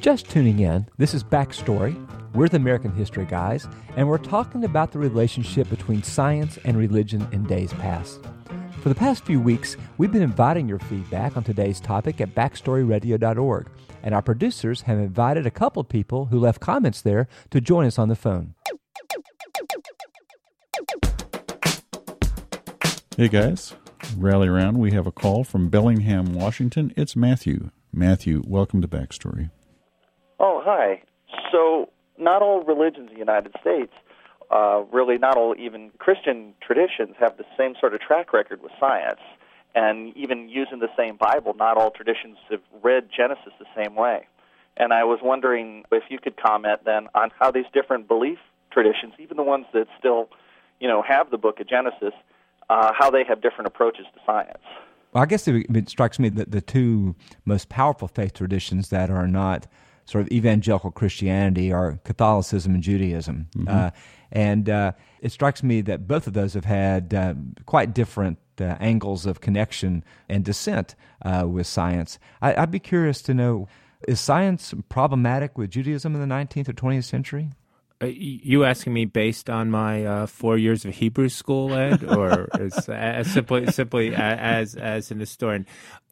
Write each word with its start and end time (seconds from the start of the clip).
just 0.00 0.30
tuning 0.30 0.60
in, 0.60 0.86
this 0.96 1.12
is 1.12 1.22
Backstory. 1.22 1.94
We're 2.32 2.48
the 2.48 2.56
American 2.56 2.90
History 2.90 3.26
Guys, 3.26 3.68
and 3.96 4.08
we're 4.08 4.16
talking 4.16 4.64
about 4.64 4.92
the 4.92 4.98
relationship 4.98 5.68
between 5.68 6.02
science 6.02 6.58
and 6.64 6.78
religion 6.78 7.28
in 7.32 7.44
days 7.44 7.74
past. 7.74 8.20
For 8.80 8.88
the 8.88 8.94
past 8.94 9.26
few 9.26 9.38
weeks, 9.38 9.76
we've 9.98 10.10
been 10.10 10.22
inviting 10.22 10.66
your 10.66 10.78
feedback 10.78 11.36
on 11.36 11.44
today's 11.44 11.80
topic 11.80 12.18
at 12.22 12.34
backstoryradio.org, 12.34 13.68
and 14.02 14.14
our 14.14 14.22
producers 14.22 14.82
have 14.82 14.98
invited 14.98 15.44
a 15.44 15.50
couple 15.50 15.84
people 15.84 16.26
who 16.26 16.38
left 16.38 16.60
comments 16.60 17.02
there 17.02 17.28
to 17.50 17.60
join 17.60 17.84
us 17.84 17.98
on 17.98 18.08
the 18.08 18.16
phone. 18.16 18.54
Hey 23.18 23.28
guys, 23.28 23.74
rally 24.16 24.48
around. 24.48 24.78
We 24.78 24.92
have 24.92 25.06
a 25.06 25.12
call 25.12 25.44
from 25.44 25.68
Bellingham, 25.68 26.32
Washington. 26.32 26.94
It's 26.96 27.14
Matthew. 27.14 27.70
Matthew, 27.92 28.42
welcome 28.46 28.80
to 28.80 28.88
Backstory. 28.88 29.50
Hi. 30.60 31.02
So, 31.52 31.90
not 32.18 32.42
all 32.42 32.62
religions 32.62 33.08
in 33.08 33.14
the 33.14 33.18
United 33.18 33.54
States, 33.60 33.92
uh, 34.50 34.82
really 34.92 35.16
not 35.16 35.36
all 35.36 35.54
even 35.58 35.90
Christian 35.98 36.54
traditions, 36.60 37.14
have 37.18 37.36
the 37.36 37.44
same 37.56 37.74
sort 37.78 37.94
of 37.94 38.00
track 38.00 38.32
record 38.32 38.62
with 38.62 38.72
science. 38.78 39.20
And 39.74 40.16
even 40.16 40.48
using 40.48 40.80
the 40.80 40.88
same 40.96 41.16
Bible, 41.16 41.54
not 41.54 41.76
all 41.76 41.90
traditions 41.90 42.36
have 42.50 42.60
read 42.82 43.08
Genesis 43.16 43.52
the 43.58 43.66
same 43.76 43.94
way. 43.94 44.26
And 44.76 44.92
I 44.92 45.04
was 45.04 45.20
wondering 45.22 45.84
if 45.92 46.04
you 46.08 46.18
could 46.18 46.36
comment 46.36 46.80
then 46.84 47.06
on 47.14 47.30
how 47.38 47.50
these 47.50 47.66
different 47.72 48.08
belief 48.08 48.38
traditions, 48.72 49.14
even 49.18 49.36
the 49.36 49.42
ones 49.42 49.66
that 49.72 49.86
still, 49.98 50.28
you 50.80 50.88
know, 50.88 51.02
have 51.02 51.30
the 51.30 51.38
book 51.38 51.60
of 51.60 51.68
Genesis, 51.68 52.14
uh, 52.68 52.92
how 52.98 53.10
they 53.10 53.24
have 53.24 53.40
different 53.40 53.66
approaches 53.66 54.06
to 54.14 54.20
science. 54.26 54.62
Well, 55.12 55.22
I 55.22 55.26
guess 55.26 55.46
it, 55.46 55.66
it 55.68 55.88
strikes 55.88 56.18
me 56.18 56.28
that 56.30 56.50
the 56.50 56.60
two 56.60 57.14
most 57.44 57.68
powerful 57.68 58.08
faith 58.08 58.34
traditions 58.34 58.88
that 58.90 59.10
are 59.10 59.26
not 59.26 59.66
sort 60.04 60.22
of 60.22 60.32
evangelical 60.32 60.90
Christianity 60.90 61.72
or 61.72 62.00
Catholicism 62.04 62.74
and 62.74 62.82
Judaism. 62.82 63.48
Mm-hmm. 63.56 63.68
Uh, 63.68 63.90
and 64.32 64.68
uh, 64.68 64.92
it 65.20 65.32
strikes 65.32 65.62
me 65.62 65.80
that 65.82 66.06
both 66.06 66.26
of 66.26 66.32
those 66.32 66.54
have 66.54 66.64
had 66.64 67.14
uh, 67.14 67.34
quite 67.66 67.94
different 67.94 68.38
uh, 68.60 68.76
angles 68.80 69.26
of 69.26 69.40
connection 69.40 70.04
and 70.28 70.44
dissent 70.44 70.94
uh, 71.22 71.46
with 71.48 71.66
science. 71.66 72.18
I, 72.42 72.60
would 72.60 72.70
be 72.70 72.78
curious 72.78 73.22
to 73.22 73.34
know 73.34 73.68
is 74.08 74.20
science 74.20 74.74
problematic 74.88 75.58
with 75.58 75.70
Judaism 75.70 76.14
in 76.14 76.26
the 76.26 76.34
19th 76.34 76.68
or 76.68 76.72
20th 76.72 77.04
century? 77.04 77.50
Uh, 78.02 78.06
you 78.06 78.64
asking 78.64 78.94
me 78.94 79.04
based 79.04 79.50
on 79.50 79.70
my 79.70 80.04
uh, 80.04 80.26
four 80.26 80.56
years 80.56 80.86
of 80.86 80.94
Hebrew 80.94 81.28
school, 81.28 81.74
Ed, 81.74 82.02
or 82.08 82.48
as, 82.58 82.88
as 82.88 83.30
simply 83.30 83.66
simply 83.66 84.14
as 84.14 84.74
as 84.74 85.10
an 85.10 85.20
historian? 85.20 85.66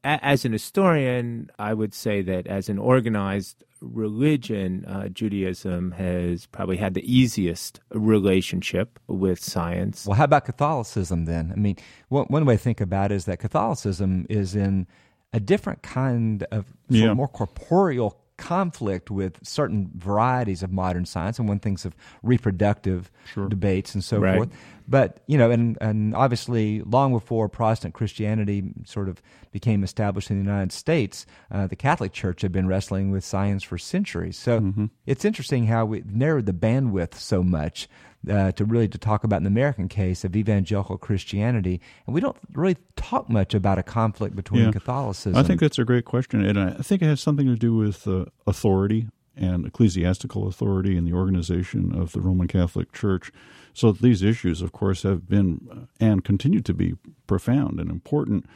As 0.04 0.44
an 0.44 0.52
historian, 0.52 1.50
I 1.58 1.72
would 1.72 1.94
say 1.94 2.20
that 2.22 2.46
as 2.46 2.68
an 2.68 2.78
organized 2.78 3.64
religion, 3.80 4.84
uh, 4.86 5.08
Judaism 5.08 5.92
has 5.92 6.46
probably 6.46 6.76
had 6.76 6.94
the 6.94 7.12
easiest 7.12 7.80
relationship 7.90 8.98
with 9.06 9.42
science. 9.42 10.06
Well, 10.06 10.16
how 10.16 10.24
about 10.24 10.44
Catholicism 10.44 11.24
then? 11.24 11.52
I 11.52 11.58
mean, 11.58 11.76
one, 12.08 12.26
one 12.26 12.44
way 12.44 12.54
to 12.54 12.62
think 12.62 12.80
about 12.80 13.12
it 13.12 13.16
is 13.16 13.24
that 13.26 13.38
Catholicism 13.38 14.26
is 14.28 14.54
in 14.54 14.86
a 15.32 15.40
different 15.40 15.82
kind 15.82 16.44
of 16.50 16.72
yeah. 16.88 17.12
more 17.14 17.28
corporeal 17.28 18.18
conflict 18.38 19.10
with 19.10 19.38
certain 19.46 19.90
varieties 19.96 20.62
of 20.62 20.72
modern 20.72 21.04
science, 21.04 21.38
and 21.38 21.48
one 21.48 21.58
thinks 21.58 21.84
of 21.84 21.94
reproductive 22.22 23.10
sure. 23.32 23.48
debates 23.48 23.94
and 23.94 24.02
so 24.02 24.18
right. 24.18 24.36
forth. 24.36 24.48
But 24.88 25.22
you 25.26 25.36
know, 25.36 25.50
and 25.50 25.76
and 25.80 26.14
obviously, 26.14 26.80
long 26.80 27.12
before 27.12 27.48
Protestant 27.48 27.94
Christianity 27.94 28.64
sort 28.84 29.08
of 29.08 29.20
became 29.52 29.84
established 29.84 30.30
in 30.30 30.38
the 30.38 30.44
United 30.44 30.72
States, 30.72 31.26
uh, 31.50 31.66
the 31.66 31.76
Catholic 31.76 32.12
Church 32.12 32.40
had 32.40 32.52
been 32.52 32.66
wrestling 32.66 33.10
with 33.10 33.22
science 33.22 33.62
for 33.62 33.76
centuries. 33.76 34.38
So 34.38 34.60
mm-hmm. 34.60 34.86
it's 35.04 35.24
interesting 35.24 35.66
how 35.66 35.84
we 35.84 36.02
narrowed 36.06 36.46
the 36.46 36.54
bandwidth 36.54 37.14
so 37.14 37.42
much 37.42 37.86
uh, 38.30 38.52
to 38.52 38.64
really 38.64 38.88
to 38.88 38.98
talk 38.98 39.24
about 39.24 39.36
in 39.36 39.44
the 39.44 39.48
American 39.48 39.88
case 39.88 40.24
of 40.24 40.34
evangelical 40.34 40.96
Christianity, 40.96 41.80
and 42.06 42.14
we 42.14 42.20
don't 42.22 42.36
really 42.54 42.76
talk 42.96 43.28
much 43.28 43.54
about 43.54 43.78
a 43.78 43.82
conflict 43.82 44.34
between 44.34 44.64
yeah. 44.64 44.72
Catholicism. 44.72 45.36
I 45.36 45.42
think 45.42 45.60
that's 45.60 45.78
a 45.78 45.84
great 45.84 46.06
question, 46.06 46.44
and 46.44 46.58
I 46.58 46.70
think 46.82 47.02
it 47.02 47.06
has 47.06 47.20
something 47.20 47.46
to 47.46 47.56
do 47.56 47.76
with 47.76 48.08
uh, 48.08 48.24
authority 48.46 49.08
and 49.38 49.66
ecclesiastical 49.66 50.46
authority 50.46 50.96
in 50.96 51.04
the 51.04 51.12
organization 51.12 51.94
of 51.94 52.12
the 52.12 52.20
Roman 52.20 52.48
Catholic 52.48 52.92
Church. 52.92 53.32
So 53.72 53.92
these 53.92 54.22
issues, 54.22 54.60
of 54.60 54.72
course, 54.72 55.02
have 55.02 55.28
been 55.28 55.68
uh, 55.70 55.76
and 56.00 56.24
continue 56.24 56.60
to 56.62 56.74
be 56.74 56.96
profound 57.26 57.80
and 57.80 57.90
important. 57.90 58.46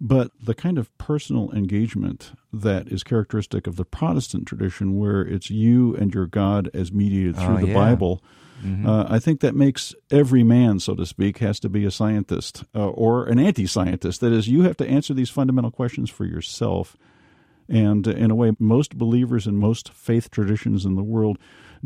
But 0.00 0.32
the 0.42 0.54
kind 0.54 0.78
of 0.78 0.96
personal 0.98 1.52
engagement 1.52 2.32
that 2.52 2.88
is 2.88 3.04
characteristic 3.04 3.68
of 3.68 3.76
the 3.76 3.84
Protestant 3.84 4.48
tradition, 4.48 4.98
where 4.98 5.20
it's 5.20 5.50
you 5.50 5.94
and 5.94 6.12
your 6.12 6.26
God 6.26 6.68
as 6.74 6.90
mediated 6.90 7.36
through 7.36 7.58
oh, 7.58 7.60
the 7.60 7.68
yeah. 7.68 7.74
Bible, 7.74 8.22
Mm-hmm. 8.62 8.86
Uh, 8.86 9.06
I 9.08 9.18
think 9.18 9.40
that 9.40 9.56
makes 9.56 9.94
every 10.10 10.44
man, 10.44 10.78
so 10.78 10.94
to 10.94 11.04
speak, 11.04 11.38
has 11.38 11.58
to 11.60 11.68
be 11.68 11.84
a 11.84 11.90
scientist 11.90 12.64
uh, 12.74 12.88
or 12.88 13.26
an 13.26 13.38
anti 13.38 13.66
scientist. 13.66 14.20
That 14.20 14.32
is, 14.32 14.48
you 14.48 14.62
have 14.62 14.76
to 14.78 14.86
answer 14.86 15.14
these 15.14 15.30
fundamental 15.30 15.70
questions 15.70 16.10
for 16.10 16.24
yourself. 16.24 16.96
And 17.72 18.06
in 18.06 18.30
a 18.30 18.34
way, 18.34 18.52
most 18.58 18.98
believers 18.98 19.46
in 19.46 19.56
most 19.56 19.94
faith 19.94 20.30
traditions 20.30 20.84
in 20.84 20.94
the 20.94 21.02
world 21.02 21.38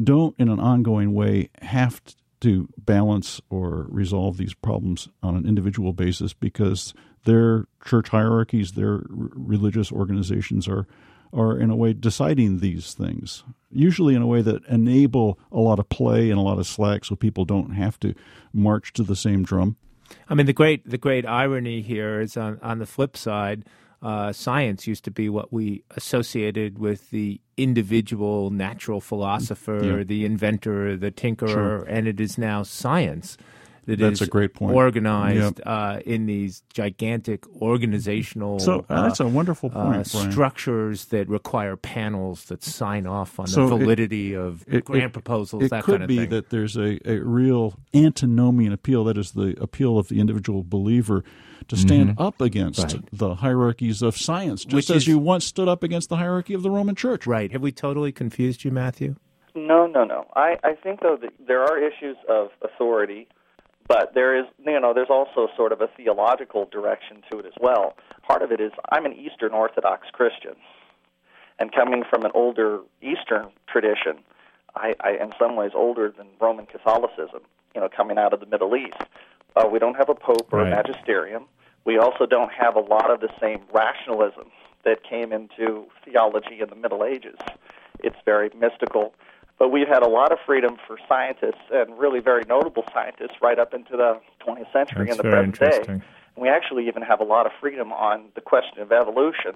don't, 0.03 0.35
in 0.37 0.49
an 0.49 0.59
ongoing 0.59 1.15
way, 1.15 1.49
have 1.63 2.03
to 2.41 2.69
balance 2.77 3.41
or 3.51 3.87
resolve 3.89 4.37
these 4.37 4.53
problems 4.53 5.09
on 5.23 5.37
an 5.37 5.47
individual 5.47 5.93
basis 5.93 6.35
because 6.35 6.93
their 7.25 7.67
church 7.85 8.09
hierarchies, 8.09 8.73
their 8.73 9.03
religious 9.09 9.93
organizations 9.93 10.67
are 10.67 10.87
are 11.33 11.59
in 11.59 11.71
a 11.71 11.77
way 11.77 11.93
deciding 11.93 12.61
these 12.61 12.95
things, 12.95 13.45
usually 13.71 14.15
in 14.15 14.23
a 14.23 14.27
way 14.27 14.43
that 14.43 14.65
enable 14.67 15.39
a 15.53 15.59
lot 15.59 15.79
of 15.79 15.89
play 15.89 16.31
and 16.31 16.39
a 16.39 16.43
lot 16.43 16.59
of 16.59 16.67
slack 16.67 17.05
so 17.05 17.15
people 17.15 17.45
don't 17.45 17.75
have 17.75 17.99
to 18.01 18.15
march 18.53 18.93
to 18.93 19.03
the 19.03 19.17
same 19.17 19.43
drum. 19.43 19.77
I 20.29 20.35
mean, 20.35 20.47
the 20.47 20.53
great 20.53 20.89
the 20.89 20.99
great 20.99 21.27
irony 21.27 21.81
here 21.81 22.21
is 22.21 22.37
on 22.37 22.59
on 22.61 22.81
the 22.81 22.87
flip 22.87 23.17
side. 23.17 23.65
Uh, 24.07 24.33
science 24.33 24.87
used 24.87 25.03
to 25.03 25.11
be 25.11 25.29
what 25.29 25.53
we 25.53 25.83
associated 25.97 26.79
with 26.79 27.11
the 27.11 27.41
individual 27.57 28.51
natural 28.51 29.01
philosopher, 29.01 29.99
yeah. 29.99 30.05
the 30.05 30.25
inventor, 30.25 30.97
the 30.97 31.11
tinkerer, 31.11 31.49
sure. 31.49 31.83
and 31.89 32.07
it 32.07 32.21
is 32.21 32.39
now 32.39 32.63
science 32.63 33.37
that 33.87 33.99
that's 33.99 34.21
is 34.21 34.29
a 34.29 34.31
great 34.31 34.55
point. 34.55 34.75
organized 34.75 35.59
yep. 35.59 35.67
uh, 35.67 36.01
in 36.05 36.27
these 36.27 36.63
gigantic 36.73 37.45
organizational 37.63 38.59
so 38.59 38.85
uh, 38.89 39.03
that's 39.03 39.21
a 39.21 39.27
wonderful 39.27 39.71
uh, 39.75 39.85
point 39.85 40.07
structures 40.07 41.07
that 41.07 41.29
require 41.29 41.77
panels 41.77 42.45
that 42.47 42.63
sign 42.63 43.07
off 43.07 43.39
on 43.39 43.47
so 43.47 43.69
the 43.69 43.77
validity 43.77 44.35
it, 44.35 44.39
of 44.39 44.65
it, 44.67 44.85
grant 44.85 45.05
it, 45.05 45.13
proposals 45.13 45.63
it 45.65 45.71
that 45.71 45.85
could 45.85 45.93
kind 45.93 46.03
of 46.03 46.09
be 46.09 46.19
thing. 46.19 46.31
that 46.31 46.51
there's 46.51 46.77
a, 46.77 46.99
a 47.09 47.19
real 47.21 47.75
antinomian 47.95 48.73
appeal 48.73 49.05
that 49.05 49.17
is 49.17 49.33
the 49.33 49.57
appeal 49.61 49.99
of 49.99 50.09
the 50.09 50.21
individual 50.21 50.63
believer 50.63 51.25
to 51.69 51.77
stand 51.77 52.11
mm-hmm. 52.11 52.23
up 52.23 52.41
against 52.41 52.93
right. 52.93 53.05
the 53.13 53.37
hierarchies 53.37 54.03
of 54.03 54.17
science 54.17 54.65
just 54.65 54.89
Which 54.89 54.91
as 54.91 55.03
is, 55.03 55.09
you 55.09 55.19
once 55.19 55.45
stood 55.45 55.69
up 55.69 55.83
against 55.83 56.09
the 56.09 56.17
hierarchy 56.17 56.55
of 56.55 56.63
the 56.63 56.71
roman 56.71 56.95
church 56.95 57.27
right 57.27 57.51
have 57.53 57.63
we 57.63 57.73
totally 57.73 58.13
confused 58.13 58.65
you 58.65 58.71
matthew 58.71 59.17
no, 59.57 59.87
no, 59.87 60.05
no. 60.05 60.27
I, 60.37 60.57
I 60.63 60.75
think 60.75 61.01
though 61.01 61.17
that 61.21 61.33
there 61.47 61.63
are 61.63 61.79
issues 61.79 62.17
of 62.29 62.49
authority 62.63 63.27
but 63.89 64.15
there 64.15 64.37
is, 64.39 64.47
you 64.65 64.81
know, 64.81 64.93
there's 64.93 65.11
also 65.11 65.49
sort 65.57 65.73
of 65.73 65.81
a 65.81 65.89
theological 65.97 66.67
direction 66.71 67.23
to 67.31 67.39
it 67.39 67.47
as 67.47 67.53
well. 67.61 67.97
Part 68.27 68.43
of 68.43 68.51
it 68.53 68.61
is 68.61 68.73
I'm 68.91 69.07
an 69.07 69.13
Eastern 69.13 69.53
Orthodox 69.53 70.09
Christian, 70.13 70.55
and 71.59 71.73
coming 71.73 72.03
from 72.09 72.25
an 72.25 72.33
older 72.35 72.81
Eastern 73.01 73.49
tradition, 73.69 74.19
I, 74.75 74.95
I 75.01 75.11
in 75.23 75.33
some 75.39 75.57
ways 75.57 75.73
older 75.75 76.13
than 76.17 76.27
Roman 76.41 76.67
Catholicism. 76.67 77.43
You 77.75 77.81
know, 77.83 77.89
coming 77.95 78.17
out 78.17 78.33
of 78.33 78.41
the 78.41 78.47
Middle 78.47 78.75
East, 78.75 79.03
uh, 79.55 79.69
we 79.71 79.79
don't 79.79 79.97
have 79.97 80.09
a 80.09 80.15
pope 80.15 80.49
or 80.53 80.61
right. 80.61 80.73
a 80.73 80.77
magisterium. 80.77 81.45
We 81.85 81.99
also 81.99 82.27
don't 82.27 82.51
have 82.53 82.75
a 82.75 82.81
lot 82.81 83.11
of 83.11 83.21
the 83.21 83.29
same 83.41 83.61
rationalism 83.73 84.51
that 84.85 85.03
came 85.03 85.33
into 85.33 85.87
theology 86.05 86.61
in 86.61 86.69
the 86.71 86.77
Middle 86.77 87.05
Ages. 87.05 87.39
It's 88.01 88.17
very 88.25 88.51
mystical 88.59 89.15
but 89.59 89.71
we've 89.71 89.89
had 89.89 90.03
a 90.03 90.09
lot 90.09 90.33
of 90.33 90.39
freedom 90.45 90.77
for 90.87 90.99
scientists 91.09 91.63
and 91.73 91.99
really 91.99 92.21
very 92.21 92.45
notable 92.49 92.85
scientists 92.93 93.37
right 93.41 93.59
up 93.59 93.73
into 93.73 93.97
the 93.97 94.21
20th 94.47 94.73
century 94.73 95.07
That's 95.07 95.19
and 95.19 95.19
the 95.19 95.23
present 95.23 95.59
day. 95.59 95.85
And 95.89 96.03
we 96.37 96.49
actually 96.49 96.87
even 96.89 97.03
have 97.03 97.21
a 97.21 97.25
lot 97.25 97.47
of 97.47 97.53
freedom 97.61 97.93
on 97.93 98.27
the 98.35 98.41
question 98.41 98.81
of 98.81 98.93
evolution. 98.93 99.53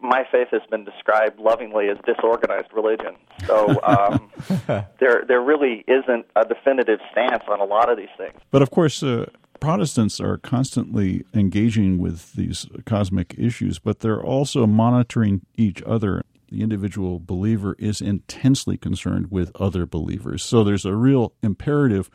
My 0.00 0.24
faith 0.30 0.48
has 0.50 0.62
been 0.70 0.84
described 0.84 1.38
lovingly 1.38 1.88
as 1.88 1.96
disorganized 2.04 2.72
religion. 2.74 3.14
So 3.46 3.80
um, 3.84 4.30
there, 4.98 5.24
there 5.26 5.40
really 5.40 5.84
isn't 5.86 6.26
a 6.34 6.44
definitive 6.44 6.98
stance 7.12 7.44
on 7.48 7.60
a 7.60 7.64
lot 7.64 7.88
of 7.88 7.96
these 7.96 8.08
things. 8.18 8.34
But 8.50 8.62
of 8.62 8.70
course, 8.70 9.02
uh, 9.02 9.26
Protestants 9.60 10.20
are 10.20 10.36
constantly 10.36 11.24
engaging 11.32 11.98
with 11.98 12.34
these 12.34 12.66
cosmic 12.84 13.34
issues, 13.38 13.78
but 13.78 14.00
they're 14.00 14.22
also 14.22 14.66
monitoring 14.66 15.40
each 15.56 15.82
other 15.86 16.22
the 16.48 16.62
individual 16.62 17.20
believer 17.20 17.76
is 17.78 18.00
intensely 18.00 18.76
concerned 18.76 19.30
with 19.30 19.50
other 19.56 19.86
believers. 19.86 20.42
So 20.42 20.64
there's 20.64 20.84
a 20.84 20.94
real 20.94 21.32
imperative 21.42 22.10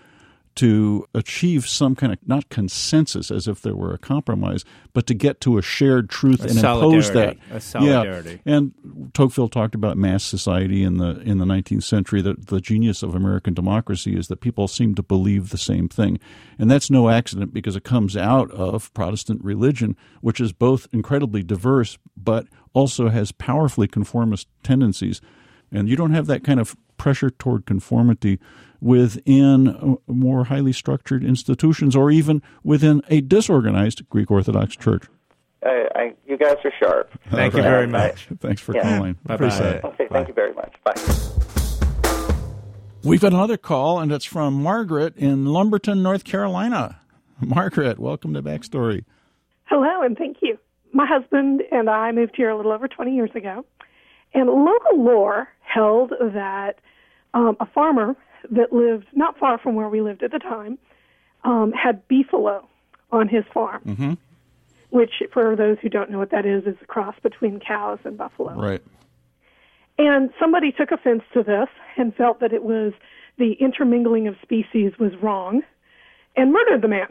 to 0.60 1.08
achieve 1.14 1.66
some 1.70 1.96
kind 1.96 2.12
of 2.12 2.20
not 2.28 2.50
consensus 2.50 3.32
as 3.32 3.48
if 3.48 3.62
there 3.62 3.76
were 3.76 3.94
a 3.94 3.98
compromise, 3.98 4.66
but 4.92 5.08
to 5.08 5.14
get 5.14 5.40
to 5.40 5.58
a 5.58 5.62
shared 5.62 6.10
truth 6.10 6.42
a 6.42 6.50
and 6.50 6.58
impose 6.58 7.12
that. 7.12 7.38
A 7.50 7.62
solidarity. 7.62 8.42
Yeah. 8.44 8.56
And 8.58 8.74
Tocqueville 9.14 9.48
talked 9.48 9.74
about 9.74 9.98
mass 9.98 10.24
society 10.24 10.84
in 10.84 10.98
the 10.98 11.22
in 11.22 11.38
the 11.38 11.46
19th 11.46 11.84
century. 11.84 12.22
That 12.22 12.48
the 12.48 12.60
genius 12.60 13.04
of 13.04 13.16
American 13.16 13.54
democracy 13.54 14.18
is 14.18 14.28
that 14.28 14.42
people 14.42 14.68
seem 14.68 14.96
to 14.96 15.04
believe 15.04 15.52
the 15.52 15.58
same 15.58 15.88
thing, 15.88 16.20
and 16.58 16.70
that's 16.70 16.90
no 16.90 17.10
accident 17.10 17.54
because 17.54 17.78
it 17.78 17.86
comes 17.86 18.18
out 18.18 18.52
of 18.52 18.94
Protestant 18.94 19.42
religion, 19.42 19.96
which 20.20 20.42
is 20.42 20.52
both 20.52 20.88
incredibly 20.92 21.42
diverse 21.42 21.98
but 22.18 22.48
also 22.74 23.10
has 23.10 23.32
powerfully 23.32 23.88
conformist 23.88 24.48
tendencies. 24.64 25.22
And 25.72 25.88
you 25.88 25.96
don't 25.96 26.12
have 26.12 26.28
that 26.28 26.44
kind 26.44 26.60
of 26.60 26.76
pressure 26.98 27.30
toward 27.30 27.66
conformity 27.66 28.40
within 28.82 29.68
uh, 29.68 29.96
more 30.08 30.46
highly 30.46 30.74
structured 30.74 31.24
institutions 31.24 31.96
or 31.96 32.12
even 32.12 32.42
within 32.64 33.02
a 33.10 33.22
disorganized 33.22 34.08
Greek 34.10 34.32
Orthodox 34.32 34.76
Church. 34.76 35.06
I, 35.64 35.88
I, 35.96 36.14
you 36.26 36.38
guys 36.38 36.56
are 36.64 36.72
sharp. 36.80 37.12
Thank 37.30 37.54
you 37.54 37.62
very 37.62 37.88
much. 37.88 38.28
Thanks 38.40 38.62
for 38.62 38.76
yeah. 38.76 38.98
calling. 38.98 39.18
Bye 39.26 39.36
Appreciate 39.36 39.76
it. 39.76 39.84
Okay, 39.84 40.08
thank 40.10 40.12
Bye. 40.12 40.26
you 40.28 40.34
very 40.34 40.54
much. 40.54 40.74
Bye. 40.84 40.94
We've 43.04 43.22
got 43.22 43.34
another 43.34 43.58
call, 43.58 44.00
and 44.00 44.12
it's 44.12 44.26
from 44.26 44.62
Margaret 44.62 45.16
in 45.18 45.46
Lumberton, 45.46 46.02
North 46.02 46.24
Carolina. 46.24 47.00
Margaret, 47.42 48.00
welcome 48.00 48.34
to 48.34 48.42
Backstory. 48.42 49.06
Hello, 49.66 50.02
and 50.02 50.18
thank 50.18 50.38
you. 50.42 50.58
My 50.92 51.06
husband 51.06 51.64
and 51.72 51.90
I 51.90 52.12
moved 52.12 52.36
here 52.36 52.50
a 52.50 52.58
little 52.58 52.72
over 52.72 52.88
20 52.88 53.14
years 53.16 53.32
ago, 53.36 53.66
and 54.34 54.50
local 54.50 55.04
lore 55.04 55.48
held 55.62 56.12
that 56.20 56.80
um, 57.34 57.58
a 57.60 57.66
farmer 57.66 58.16
that 58.52 58.74
lived 58.74 59.08
not 59.14 59.38
far 59.38 59.58
from 59.58 59.76
where 59.76 59.90
we 59.90 60.02
lived 60.02 60.24
at 60.24 60.32
the 60.32 60.40
time 60.40 60.78
um, 61.44 61.72
had 61.72 62.08
beefalo 62.08 62.64
on 63.12 63.28
his 63.28 63.44
farm, 63.54 63.82
mm-hmm. 63.86 64.14
which, 64.90 65.22
for 65.34 65.56
those 65.56 65.78
who 65.82 65.90
don't 65.90 66.10
know 66.10 66.18
what 66.18 66.32
that 66.32 66.46
is, 66.46 66.64
is 66.66 66.76
a 66.82 66.86
cross 66.86 67.16
between 67.22 67.60
cows 67.60 68.00
and 68.04 68.18
buffalo. 68.18 68.54
Right. 68.54 68.82
And 69.98 70.30
somebody 70.40 70.72
took 70.72 70.92
offense 70.92 71.24
to 71.34 71.44
this 71.44 71.68
and 71.98 72.16
felt 72.16 72.40
that 72.40 72.54
it 72.54 72.64
was 72.64 72.94
the 73.38 73.54
intermingling 73.54 74.28
of 74.28 74.36
species 74.42 74.94
was 75.00 75.12
wrong 75.22 75.62
and 76.36 76.54
murdered 76.54 76.82
the 76.82 76.88
man. 76.88 77.08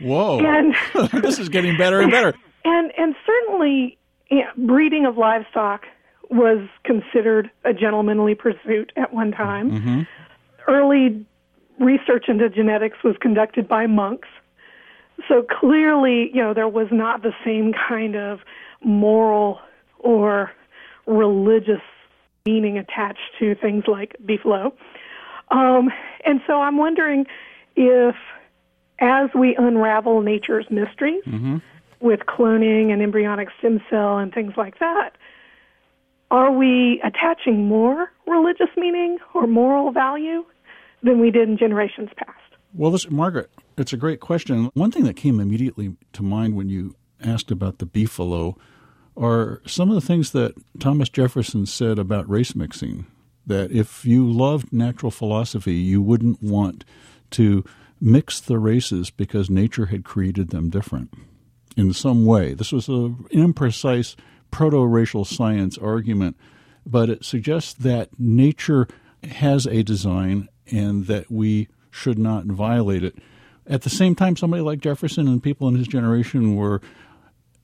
Whoa. 0.00 0.40
And 0.40 0.74
this 1.22 1.38
is 1.38 1.48
getting 1.48 1.76
better 1.76 2.00
and 2.00 2.10
better. 2.10 2.34
And 2.66 2.92
and 2.98 3.14
certainly 3.24 3.96
breeding 4.56 5.06
of 5.06 5.16
livestock 5.16 5.86
was 6.30 6.68
considered 6.84 7.48
a 7.64 7.72
gentlemanly 7.72 8.34
pursuit 8.34 8.92
at 8.96 9.14
one 9.14 9.30
time. 9.30 9.70
Mm-hmm. 9.70 10.02
Early 10.66 11.24
research 11.78 12.24
into 12.28 12.48
genetics 12.50 12.98
was 13.04 13.14
conducted 13.20 13.68
by 13.68 13.86
monks. 13.86 14.26
So 15.28 15.44
clearly, 15.48 16.30
you 16.34 16.42
know, 16.42 16.54
there 16.54 16.68
was 16.68 16.88
not 16.90 17.22
the 17.22 17.32
same 17.44 17.72
kind 17.72 18.16
of 18.16 18.40
moral 18.82 19.60
or 20.00 20.50
religious 21.06 21.80
meaning 22.44 22.78
attached 22.78 23.20
to 23.38 23.54
things 23.54 23.84
like 23.86 24.16
beefalo. 24.24 24.72
Um, 25.52 25.90
and 26.24 26.40
so 26.48 26.60
I'm 26.60 26.76
wondering 26.76 27.26
if, 27.76 28.16
as 28.98 29.30
we 29.34 29.54
unravel 29.54 30.20
nature's 30.22 30.66
mysteries 30.68 31.22
mm-hmm. 31.24 31.58
With 32.00 32.20
cloning 32.20 32.92
and 32.92 33.02
embryonic 33.02 33.48
stem 33.58 33.80
cell 33.90 34.18
and 34.18 34.32
things 34.32 34.52
like 34.56 34.78
that, 34.78 35.16
are 36.30 36.50
we 36.50 37.00
attaching 37.04 37.68
more 37.68 38.10
religious 38.26 38.68
meaning 38.76 39.18
or 39.34 39.46
moral 39.46 39.92
value 39.92 40.44
than 41.02 41.20
we 41.20 41.30
did 41.30 41.48
in 41.48 41.56
generations 41.56 42.10
past? 42.16 42.32
Well, 42.74 42.90
this, 42.90 43.08
Margaret, 43.10 43.50
it's 43.78 43.92
a 43.92 43.96
great 43.96 44.20
question. 44.20 44.70
One 44.74 44.90
thing 44.90 45.04
that 45.04 45.14
came 45.14 45.40
immediately 45.40 45.96
to 46.12 46.22
mind 46.22 46.56
when 46.56 46.68
you 46.68 46.96
asked 47.22 47.50
about 47.50 47.78
the 47.78 47.86
beefalo 47.86 48.56
are 49.16 49.62
some 49.66 49.88
of 49.88 49.94
the 49.94 50.06
things 50.06 50.32
that 50.32 50.54
Thomas 50.78 51.08
Jefferson 51.08 51.64
said 51.64 51.98
about 51.98 52.28
race 52.28 52.54
mixing. 52.54 53.06
That 53.46 53.70
if 53.70 54.04
you 54.04 54.28
loved 54.28 54.72
natural 54.72 55.12
philosophy, 55.12 55.74
you 55.74 56.02
wouldn't 56.02 56.42
want 56.42 56.84
to 57.30 57.64
mix 58.00 58.40
the 58.40 58.58
races 58.58 59.10
because 59.10 59.48
nature 59.48 59.86
had 59.86 60.04
created 60.04 60.50
them 60.50 60.68
different 60.68 61.14
in 61.76 61.92
some 61.92 62.24
way. 62.24 62.54
This 62.54 62.72
was 62.72 62.88
an 62.88 63.26
imprecise 63.32 64.16
proto 64.50 64.84
racial 64.84 65.24
science 65.24 65.76
argument, 65.78 66.36
but 66.84 67.10
it 67.10 67.24
suggests 67.24 67.72
that 67.74 68.08
nature 68.18 68.88
has 69.24 69.66
a 69.66 69.82
design 69.82 70.48
and 70.70 71.06
that 71.06 71.30
we 71.30 71.68
should 71.90 72.18
not 72.18 72.46
violate 72.46 73.04
it. 73.04 73.16
At 73.66 73.82
the 73.82 73.90
same 73.90 74.14
time, 74.14 74.36
somebody 74.36 74.62
like 74.62 74.80
Jefferson 74.80 75.26
and 75.28 75.42
people 75.42 75.68
in 75.68 75.74
his 75.74 75.88
generation 75.88 76.54
were 76.54 76.80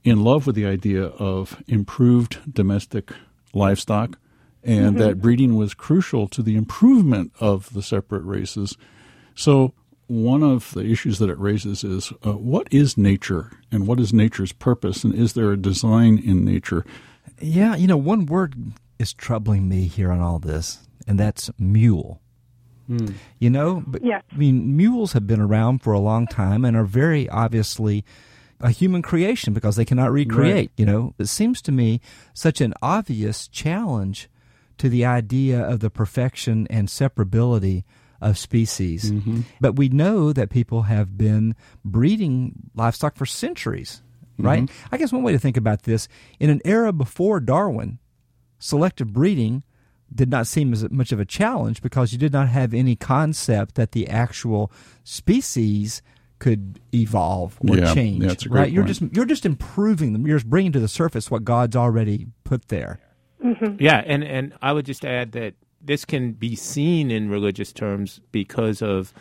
in 0.04 0.22
love 0.24 0.46
with 0.46 0.56
the 0.56 0.66
idea 0.66 1.04
of 1.04 1.62
improved 1.68 2.52
domestic 2.52 3.12
livestock 3.54 4.18
and 4.64 4.96
mm-hmm. 4.96 4.98
that 4.98 5.20
breeding 5.20 5.56
was 5.56 5.74
crucial 5.74 6.28
to 6.28 6.42
the 6.42 6.56
improvement 6.56 7.32
of 7.40 7.72
the 7.72 7.82
separate 7.82 8.22
races. 8.22 8.76
So, 9.34 9.74
one 10.06 10.42
of 10.42 10.72
the 10.72 10.84
issues 10.84 11.18
that 11.18 11.30
it 11.30 11.38
raises 11.38 11.84
is 11.84 12.12
uh, 12.26 12.32
what 12.32 12.68
is 12.70 12.98
nature 12.98 13.50
and 13.70 13.86
what 13.86 14.00
is 14.00 14.12
nature's 14.12 14.52
purpose, 14.52 15.04
and 15.04 15.14
is 15.14 15.32
there 15.32 15.52
a 15.52 15.56
design 15.56 16.18
in 16.18 16.44
nature? 16.44 16.84
Yeah, 17.40 17.76
you 17.76 17.86
know, 17.86 17.96
one 17.96 18.26
word 18.26 18.54
is 18.98 19.12
troubling 19.12 19.68
me 19.68 19.86
here 19.86 20.12
on 20.12 20.20
all 20.20 20.38
this, 20.38 20.86
and 21.06 21.18
that's 21.18 21.50
mule. 21.58 22.20
Mm. 22.88 23.14
You 23.38 23.50
know, 23.50 23.82
but, 23.86 24.04
yeah. 24.04 24.22
I 24.32 24.36
mean, 24.36 24.76
mules 24.76 25.12
have 25.12 25.26
been 25.26 25.40
around 25.40 25.82
for 25.82 25.92
a 25.92 26.00
long 26.00 26.26
time 26.26 26.64
and 26.64 26.76
are 26.76 26.84
very 26.84 27.28
obviously 27.28 28.04
a 28.60 28.70
human 28.70 29.02
creation 29.02 29.52
because 29.52 29.76
they 29.76 29.84
cannot 29.84 30.12
recreate. 30.12 30.54
Right. 30.54 30.70
You 30.76 30.86
know, 30.86 31.14
it 31.18 31.26
seems 31.26 31.62
to 31.62 31.72
me 31.72 32.00
such 32.34 32.60
an 32.60 32.74
obvious 32.82 33.48
challenge 33.48 34.28
to 34.78 34.88
the 34.88 35.04
idea 35.04 35.60
of 35.60 35.80
the 35.80 35.90
perfection 35.90 36.66
and 36.70 36.88
separability 36.88 37.84
of 38.22 38.38
species. 38.38 39.10
Mm-hmm. 39.10 39.40
But 39.60 39.76
we 39.76 39.88
know 39.88 40.32
that 40.32 40.48
people 40.48 40.82
have 40.82 41.18
been 41.18 41.54
breeding 41.84 42.54
livestock 42.74 43.16
for 43.16 43.26
centuries, 43.26 44.02
right? 44.38 44.62
Mm-hmm. 44.62 44.94
I 44.94 44.98
guess 44.98 45.12
one 45.12 45.22
way 45.22 45.32
to 45.32 45.38
think 45.38 45.56
about 45.56 45.82
this 45.82 46.08
in 46.40 46.48
an 46.48 46.60
era 46.64 46.92
before 46.92 47.40
Darwin, 47.40 47.98
selective 48.58 49.12
breeding 49.12 49.64
did 50.14 50.30
not 50.30 50.46
seem 50.46 50.72
as 50.72 50.88
much 50.90 51.10
of 51.12 51.20
a 51.20 51.24
challenge 51.24 51.82
because 51.82 52.12
you 52.12 52.18
did 52.18 52.32
not 52.32 52.48
have 52.48 52.72
any 52.72 52.96
concept 52.96 53.74
that 53.74 53.92
the 53.92 54.08
actual 54.08 54.70
species 55.04 56.02
could 56.38 56.80
evolve 56.92 57.56
or 57.68 57.78
yeah, 57.78 57.94
change. 57.94 58.46
right? 58.46 58.64
Point. 58.64 58.72
You're 58.72 58.84
just 58.84 59.02
you're 59.12 59.24
just 59.24 59.46
improving 59.46 60.12
them. 60.12 60.26
You're 60.26 60.38
just 60.38 60.50
bringing 60.50 60.72
to 60.72 60.80
the 60.80 60.88
surface 60.88 61.30
what 61.30 61.44
God's 61.44 61.76
already 61.76 62.26
put 62.44 62.68
there. 62.68 63.00
Mm-hmm. 63.42 63.76
Yeah, 63.80 64.02
and 64.04 64.22
and 64.22 64.54
I 64.60 64.72
would 64.72 64.86
just 64.86 65.04
add 65.04 65.32
that 65.32 65.54
this 65.84 66.04
can 66.04 66.32
be 66.32 66.54
seen 66.54 67.10
in 67.10 67.28
religious 67.28 67.72
terms 67.72 68.20
because 68.30 68.82
of 68.82 69.12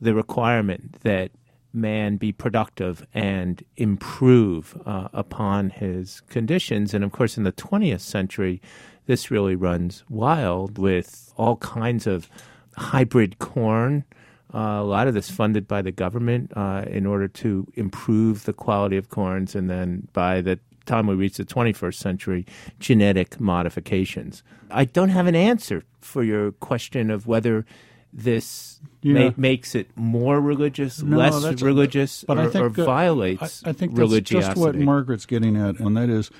the 0.00 0.14
requirement 0.14 1.00
that 1.02 1.30
man 1.72 2.16
be 2.16 2.30
productive 2.32 3.06
and 3.12 3.64
improve 3.76 4.80
uh, 4.86 5.08
upon 5.12 5.70
his 5.70 6.20
conditions. 6.28 6.94
And 6.94 7.02
of 7.02 7.12
course, 7.12 7.36
in 7.36 7.42
the 7.42 7.52
20th 7.52 8.00
century, 8.00 8.62
this 9.06 9.30
really 9.30 9.56
runs 9.56 10.04
wild 10.08 10.78
with 10.78 11.32
all 11.36 11.56
kinds 11.56 12.06
of 12.06 12.28
hybrid 12.76 13.38
corn. 13.38 14.04
Uh, 14.52 14.78
a 14.80 14.84
lot 14.84 15.08
of 15.08 15.14
this 15.14 15.30
funded 15.30 15.66
by 15.66 15.82
the 15.82 15.90
government 15.90 16.52
uh, 16.54 16.84
in 16.86 17.06
order 17.06 17.26
to 17.26 17.66
improve 17.74 18.44
the 18.44 18.52
quality 18.52 18.96
of 18.96 19.08
corns, 19.08 19.54
and 19.56 19.68
then 19.68 20.06
by 20.12 20.40
the 20.40 20.60
time 20.86 21.06
we 21.06 21.14
reach 21.14 21.36
the 21.36 21.44
21st 21.44 21.94
century, 21.94 22.46
genetic 22.78 23.40
modifications. 23.40 24.42
I 24.70 24.84
don't 24.84 25.10
have 25.10 25.26
an 25.26 25.36
answer 25.36 25.84
for 26.00 26.22
your 26.22 26.52
question 26.52 27.10
of 27.10 27.26
whether 27.26 27.64
this 28.12 28.80
yeah. 29.02 29.30
ma- 29.30 29.34
makes 29.36 29.74
it 29.74 29.88
more 29.96 30.40
religious, 30.40 31.02
no, 31.02 31.16
less 31.16 31.62
religious, 31.62 32.24
but 32.24 32.38
or, 32.38 32.42
I 32.42 32.46
think, 32.48 32.64
or 32.64 32.68
violates 32.68 33.64
I, 33.64 33.70
I 33.70 33.72
think 33.72 33.94
that's 33.94 34.20
just 34.20 34.56
what 34.56 34.76
Margaret's 34.76 35.26
getting 35.26 35.56
at, 35.56 35.80
and 35.80 35.96
that 35.96 36.08
is 36.08 36.30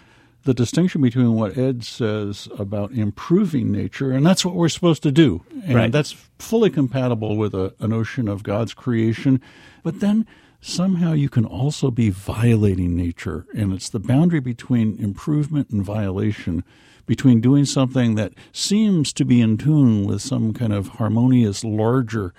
the 0.44 0.54
distinction 0.54 1.00
between 1.00 1.34
what 1.34 1.56
Ed 1.56 1.84
says 1.84 2.48
about 2.58 2.92
improving 2.92 3.72
nature, 3.72 4.12
and 4.12 4.24
that's 4.24 4.44
what 4.44 4.54
we're 4.54 4.68
supposed 4.68 5.02
to 5.02 5.10
do. 5.10 5.42
And 5.64 5.74
right. 5.74 5.92
that's 5.92 6.12
fully 6.38 6.70
compatible 6.70 7.36
with 7.36 7.54
a, 7.54 7.74
a 7.80 7.88
notion 7.88 8.28
of 8.28 8.42
God's 8.42 8.74
creation. 8.74 9.40
But 9.82 10.00
then 10.00 10.26
somehow 10.64 11.12
you 11.12 11.28
can 11.28 11.44
also 11.44 11.90
be 11.90 12.08
violating 12.08 12.96
nature. 12.96 13.46
And 13.54 13.72
it's 13.72 13.90
the 13.90 14.00
boundary 14.00 14.40
between 14.40 14.98
improvement 14.98 15.68
and 15.70 15.84
violation, 15.84 16.64
between 17.06 17.40
doing 17.42 17.66
something 17.66 18.14
that 18.14 18.32
seems 18.50 19.12
to 19.12 19.24
be 19.26 19.42
in 19.42 19.58
tune 19.58 20.06
with 20.06 20.22
some 20.22 20.54
kind 20.54 20.72
of 20.72 20.88
harmonious, 20.88 21.64
larger 21.64 22.32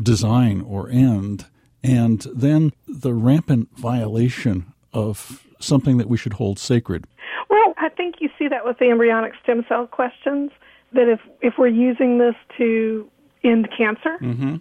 design 0.00 0.60
or 0.60 0.90
end, 0.90 1.46
and 1.82 2.26
then 2.34 2.72
the 2.86 3.14
rampant 3.14 3.70
violation 3.76 4.72
of 4.92 5.46
something 5.58 5.96
that 5.96 6.08
we 6.08 6.18
should 6.18 6.34
hold 6.34 6.58
sacred. 6.58 7.06
Well, 7.48 7.74
I 7.78 7.88
think 7.88 8.16
you 8.20 8.28
see 8.38 8.48
that 8.48 8.64
with 8.64 8.78
the 8.78 8.90
embryonic 8.90 9.32
stem 9.42 9.64
cell 9.68 9.86
questions. 9.86 10.50
That 10.92 11.08
if 11.08 11.20
if 11.40 11.54
we're 11.58 11.66
using 11.68 12.18
this 12.18 12.36
to 12.58 13.10
end 13.42 13.68
cancer, 13.76 14.16
mm-hmm 14.20 14.56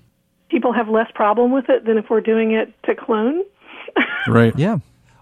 people 0.54 0.72
have 0.72 0.88
less 0.88 1.10
problem 1.16 1.52
with 1.52 1.68
it 1.68 1.84
than 1.84 1.98
if 1.98 2.12
we're 2.12 2.22
doing 2.22 2.52
it 2.52 2.72
to 2.84 2.94
clone. 2.94 3.42
right. 4.28 4.54
Yeah. 4.56 4.78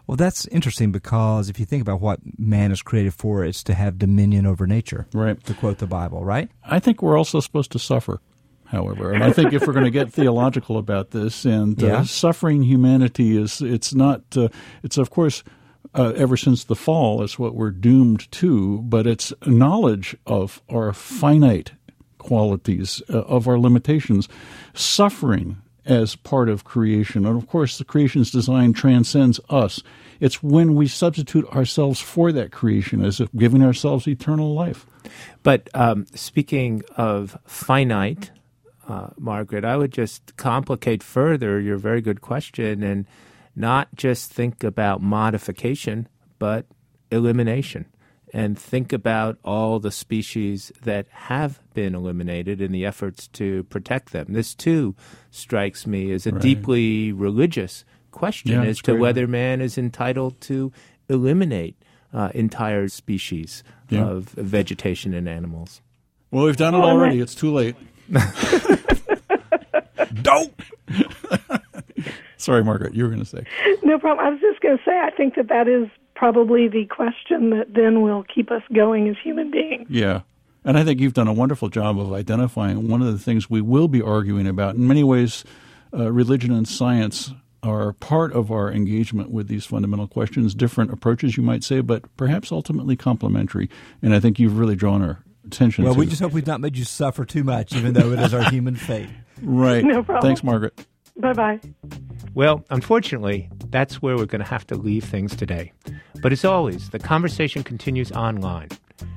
Well, 0.06 0.18
that's 0.18 0.46
interesting 0.48 0.92
because 0.92 1.50
if 1.50 1.58
you 1.58 1.66
think 1.66 1.82
about 1.82 2.02
what 2.02 2.20
man 2.38 2.74
is 2.74 2.82
created 2.82 3.14
for, 3.14 3.46
it's 3.46 3.64
to 3.64 3.74
have 3.74 3.98
dominion 3.98 4.46
over 4.46 4.68
nature. 4.68 5.08
Right. 5.14 5.42
To 5.46 5.54
quote 5.54 5.78
the 5.78 5.88
Bible, 5.88 6.26
right? 6.26 6.50
I 6.66 6.80
think 6.80 7.02
we're 7.02 7.18
also 7.18 7.40
supposed 7.40 7.72
to 7.72 7.80
suffer, 7.80 8.20
however. 8.66 9.14
And 9.14 9.24
I 9.24 9.32
think 9.32 9.54
if 9.54 9.66
we're 9.66 9.72
going 9.72 9.86
to 9.86 9.92
get 9.92 10.12
theological 10.14 10.78
about 10.78 11.12
this 11.12 11.46
and 11.46 11.82
uh, 11.82 12.04
suffering 12.04 12.64
humanity 12.64 13.42
is, 13.42 13.62
it's 13.62 13.94
not, 13.94 14.24
uh, 14.36 14.50
it's 14.84 14.98
of 14.98 15.12
course, 15.12 15.46
uh, 15.94 16.12
ever 16.18 16.36
since 16.36 16.66
the 16.66 16.76
fall, 16.76 17.24
it's 17.24 17.40
what 17.40 17.56
we're 17.56 17.72
doomed 17.72 18.30
to, 18.34 18.80
but 18.82 19.08
it's 19.08 19.32
knowledge 19.46 20.16
of 20.28 20.62
our 20.70 20.92
finite 20.92 21.72
qualities, 22.22 23.01
uh, 23.10 23.20
of 23.22 23.48
our 23.48 23.60
limitations, 23.60 24.30
suffering 24.74 25.58
as 25.86 26.16
part 26.16 26.48
of 26.48 26.63
creation. 26.63 27.25
And 27.25 27.36
of 27.36 27.48
course, 27.48 27.78
the 27.78 27.84
creation's 27.84 28.32
design 28.32 28.74
transcends 28.74 29.40
us. 29.50 29.82
It's 30.20 30.44
when 30.44 30.75
we 30.75 30.88
substitute 30.88 31.46
ourselves 31.48 32.00
for 32.00 32.32
that 32.32 32.51
creation 32.51 33.04
as 33.04 33.20
if 33.20 33.30
giving 33.36 33.63
ourselves 33.63 34.08
eternal 34.08 34.54
life. 34.54 34.86
But 35.42 35.70
um, 35.74 36.06
speaking 36.13 36.84
of 36.96 37.38
finite, 37.46 38.32
uh, 38.88 39.10
Margaret, 39.18 39.66
I 39.66 39.78
would 39.78 39.92
just 39.92 40.38
complicate 40.38 41.01
further 41.01 41.60
your 41.60 41.78
very 41.78 42.01
good 42.01 42.22
question 42.22 42.84
and 42.84 43.06
not 43.56 43.88
just 43.96 44.32
think 44.32 44.63
about 44.63 45.01
modification, 45.01 46.08
but 46.40 46.66
elimination. 47.12 47.86
And 48.34 48.58
think 48.58 48.94
about 48.94 49.38
all 49.44 49.80
the 49.80 49.92
species 49.92 50.72
that 50.84 51.06
have 51.10 51.60
been 51.74 51.94
eliminated 51.96 52.62
in 52.62 52.72
the 52.72 52.86
efforts 52.86 53.28
to 53.30 53.64
protect 53.64 54.14
them. 54.14 54.28
This, 54.30 54.56
too, 54.56 54.96
strikes 55.32 55.86
me 55.86 56.12
as 56.14 56.26
a 56.26 56.32
Right. 56.32 56.42
deeply 56.42 57.12
religious 57.12 57.84
question 58.12 58.52
Yeah, 58.52 58.64
as 58.64 58.78
to 58.84 58.92
great. 58.94 59.02
whether 59.02 59.28
man 59.28 59.60
is 59.60 59.78
entitled 59.78 60.40
to 60.42 60.72
eliminate 61.10 61.76
uh, 62.14 62.30
entire 62.34 62.88
species 62.90 63.64
Yeah. 63.90 64.06
of 64.06 64.30
vegetation 64.30 65.14
and 65.14 65.28
animals. 65.30 65.82
Well, 66.30 66.46
we've 66.46 66.56
done 66.58 66.74
it 66.74 66.80
already. 66.80 67.20
It's 67.20 67.36
too 67.36 67.52
late. 67.54 67.76
Don't. 70.22 70.54
Sorry, 72.38 72.64
Margaret, 72.64 72.94
you 72.96 73.04
were 73.04 73.10
going 73.10 73.22
to 73.22 73.26
say. 73.26 73.44
No 73.84 74.00
problem. 74.00 74.26
I 74.26 74.30
was 74.30 74.40
just 74.42 74.60
going 74.62 74.78
to 74.78 74.84
say, 74.84 74.92
I 75.00 75.12
think 75.12 75.36
that 75.36 75.48
that 75.50 75.68
is 75.68 75.88
probably 76.22 76.68
the 76.68 76.86
question 76.86 77.50
that 77.50 77.74
then 77.74 78.04
will 78.04 78.24
keep 78.24 78.51
us 78.51 78.62
going 78.72 79.10
as 79.10 79.16
human 79.24 79.50
beings. 79.50 79.88
Yeah. 79.90 80.22
And 80.63 80.78
I 80.78 80.84
think 80.84 81.00
you've 81.00 81.16
done 81.16 81.28
a 81.28 81.34
wonderful 81.34 81.68
job 81.68 82.00
of 82.00 82.13
identifying 82.13 82.88
one 82.88 83.01
of 83.01 83.12
the 83.12 83.18
things 83.18 83.50
we 83.50 83.60
will 83.60 83.88
be 83.88 84.04
arguing 84.04 84.46
about. 84.46 84.75
In 84.75 84.88
many 84.88 85.04
ways, 85.04 85.44
uh, 85.92 86.12
religion 86.12 86.51
and 86.51 86.68
science 86.68 87.32
are 87.63 87.94
part 87.94 88.34
of 88.34 88.51
our 88.51 88.72
engagement 88.72 89.32
with 89.32 89.48
these 89.48 89.66
fundamental 89.66 90.08
questions, 90.08 90.54
different 90.54 90.94
approaches, 90.94 91.38
you 91.38 91.42
might 91.42 91.63
say, 91.63 91.82
but 91.82 92.04
perhaps 92.18 92.51
ultimately 92.51 92.96
complementary. 92.96 93.68
And 94.04 94.13
I 94.13 94.20
think 94.20 94.38
you've 94.38 94.60
really 94.60 94.75
drawn 94.75 95.01
our 95.01 95.24
attention 95.48 95.86
to 95.86 95.88
Well, 95.88 95.96
to 95.96 96.00
we 96.01 96.06
just 96.06 96.22
hope 96.22 96.34
we've 96.34 96.46
not 96.46 96.62
made 96.62 96.78
you 96.78 96.86
suffer 96.86 97.25
too 97.25 97.44
much, 97.44 97.74
even 97.74 97.94
though 97.94 98.12
it 98.12 98.20
is 98.20 98.32
our 98.32 98.48
human 98.51 98.75
fate. 98.75 99.10
Right. 99.42 99.84
No 99.84 100.04
problem. 100.04 100.22
Thanks, 100.22 100.44
Margaret. 100.44 100.86
Bye 101.18 101.34
bye. 101.34 101.60
Well, 102.36 102.63
unfortunately, 102.70 103.50
that's 103.72 104.01
where 104.01 104.16
we're 104.16 104.25
going 104.25 104.44
to 104.44 104.50
have 104.50 104.68
to 104.68 104.75
leave 104.75 105.06
things 105.06 105.36
today. 105.36 105.72
But 106.22 106.32
as 106.32 106.46
always, 106.46 106.90
the 106.90 107.00
conversation 107.00 107.63
continues 107.63 108.12
online. 108.12 108.70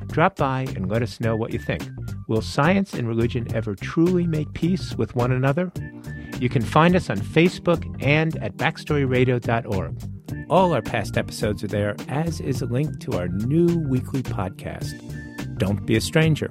Drop 0.07 0.37
by 0.37 0.63
and 0.75 0.89
let 0.89 1.03
us 1.03 1.21
know 1.21 1.37
what 1.37 1.53
you 1.53 1.59
think. 1.59 1.83
Will 2.29 2.41
science 2.41 2.95
and 2.95 3.07
religion 3.07 3.53
ever 3.55 3.75
truly 3.75 4.27
make 4.27 4.53
peace 4.55 4.95
with 4.95 5.15
one 5.15 5.33
another? 5.33 5.73
You 6.41 6.49
can 6.49 6.63
find 6.63 6.97
us 6.97 7.11
on 7.11 7.19
Facebook 7.19 7.85
and 8.03 8.37
at 8.43 8.57
backstoryradio.org. 8.57 10.11
All 10.51 10.73
our 10.73 10.83
past 10.83 11.17
episodes 11.17 11.65
are 11.65 11.69
there, 11.69 11.97
as 12.09 12.41
is 12.41 12.63
a 12.63 12.67
link 12.67 13.01
to 13.01 13.19
our 13.19 13.29
new 13.29 13.67
weekly 13.89 14.23
podcast. 14.23 14.99
Don't 15.59 15.85
be 15.87 15.97
a 15.97 16.01
stranger. 16.01 16.49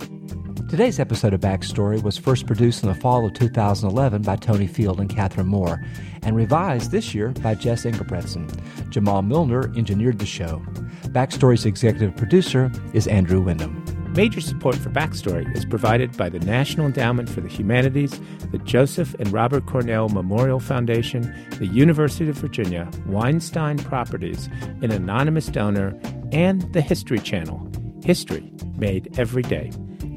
Today's 0.74 1.00
episode 1.00 1.36
of 1.36 1.42
Backstory 1.42 2.02
was 2.02 2.18
first 2.18 2.48
produced 2.48 2.82
in 2.82 2.90
the 2.90 2.96
fall 2.96 3.28
of 3.28 3.34
2011 3.34 4.24
by 4.24 4.36
Tony 4.36 4.66
Field 4.66 5.00
and 5.00 5.08
Catherine 5.08 5.46
Moore, 5.46 5.80
and 6.24 6.36
revised 6.36 6.90
this 6.90 7.14
year 7.14 7.30
by 7.30 7.54
Jess 7.54 7.86
Engebretson. 7.86 8.50
Jamal 8.90 9.22
Millner 9.22 9.72
engineered 9.78 10.18
the 10.18 10.26
show. 10.26 10.64
Backstory's 11.10 11.68
executive 11.68 12.16
producer 12.16 12.72
is 12.92 13.06
Andrew 13.06 13.40
Wyndham. 13.40 13.86
Major 14.16 14.42
support 14.42 14.76
for 14.76 14.90
Backstory 14.90 15.46
is 15.56 15.64
provided 15.64 16.18
by 16.18 16.28
the 16.28 16.40
National 16.40 16.88
Endowment 16.88 17.30
for 17.30 17.42
the 17.42 17.50
Humanities, 17.50 18.20
the 18.52 18.58
Joseph 18.58 19.14
and 19.20 19.32
Robert 19.32 19.68
Cornell 19.68 20.10
Memorial 20.10 20.60
Foundation, 20.60 21.22
the 21.60 21.68
University 21.68 22.28
of 22.28 22.38
Virginia, 22.38 22.90
Weinstein 23.06 23.78
Properties, 23.78 24.50
an 24.82 24.90
anonymous 24.90 25.46
donor, 25.46 25.96
and 26.32 26.64
the 26.74 26.82
History 26.82 27.20
Channel. 27.20 27.70
History 28.04 28.52
made 28.76 29.20
every 29.20 29.44
day. 29.44 29.70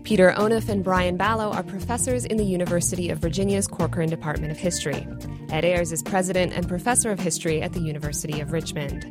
Peter 0.07 0.33
Onuf 0.37 0.69
and 0.69 0.85
Brian 0.85 1.19
Balogh 1.19 1.53
are 1.53 1.65
professors 1.65 2.25
in 2.25 2.37
the 2.37 2.45
University 2.45 3.11
of 3.11 3.19
Virginia's 3.19 3.67
Corcoran 3.67 4.09
Department 4.09 4.53
of 4.53 4.57
History. 4.57 5.05
Ed 5.51 5.65
Ayers 5.65 5.91
is 5.91 6.01
president 6.01 6.53
and 6.53 6.69
professor 6.69 7.11
of 7.11 7.19
history 7.19 7.61
at 7.61 7.73
the 7.73 7.81
University 7.81 8.41
of 8.41 8.53
Richmond. 8.53 9.03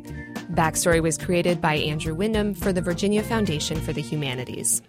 Backstory 0.52 1.02
was 1.02 1.18
created 1.18 1.60
by 1.60 1.74
Andrew 1.74 2.14
Wyndham 2.14 2.54
for 2.54 2.72
the 2.72 2.80
Virginia 2.80 3.22
Foundation 3.22 3.78
for 3.78 3.92
the 3.92 4.00
Humanities. 4.00 4.80